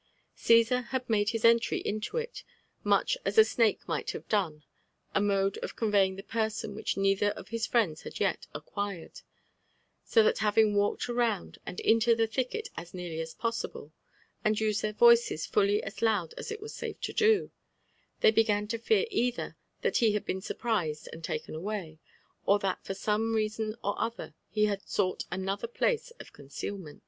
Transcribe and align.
CjBsar 0.35 0.85
had 0.87 1.07
made 1.07 1.29
bis 1.31 1.45
entry 1.45 1.77
into 1.81 2.17
it 2.17 2.43
much 2.83 3.19
as 3.23 3.37
a 3.37 3.45
snake 3.45 3.87
might 3.87 4.09
have 4.09 4.27
done 4.27 4.63
HI 5.13 5.19
mode 5.19 5.59
of 5.59 5.75
eonveying 5.75 6.15
the 6.15 6.23
person 6.23 6.73
which 6.73 6.97
neither 6.97 7.29
of 7.33 7.53
Us 7.53 7.67
frienda 7.67 8.01
had 8.05 8.15
yH 8.15 8.47
acquired; 8.55 9.21
so 10.03 10.23
that 10.23 10.39
having 10.39 10.73
walked 10.73 11.07
around 11.07 11.59
and 11.67 11.79
into 11.81 12.15
the 12.15 12.25
thi<^et 12.27 12.69
as 12.75 12.89
fi«arly 12.93 13.21
as 13.21 13.35
possible, 13.35 13.93
atid 14.43 14.59
need 14.59 14.75
their 14.77 14.91
voices 14.93 15.45
fully 15.45 15.83
as 15.83 16.01
loud 16.01 16.33
as 16.35 16.49
it 16.51 16.61
was 16.61 16.73
safe 16.73 16.99
to 17.01 17.13
do, 17.13 17.51
they 18.21 18.31
began 18.31 18.67
to 18.69 18.79
fear 18.79 19.05
either 19.11 19.55
that 19.83 19.97
he 19.97 20.13
bad 20.13 20.25
been 20.25 20.41
surprised 20.41 21.09
aod 21.13 21.21
taken 21.23 21.53
away, 21.53 21.99
or 22.47 22.57
that 22.57 22.83
for 22.83 22.95
some 22.95 23.35
reason 23.35 23.75
or 23.83 23.93
other 24.01 24.33
he 24.49 24.65
had 24.65 24.81
sops^t 24.81 25.27
anotb^ 25.27 25.71
place 25.75 26.09
of 26.19 26.33
con 26.33 26.47
cealment. 26.47 26.99